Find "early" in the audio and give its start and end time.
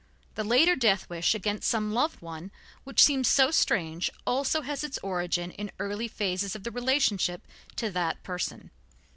5.77-6.07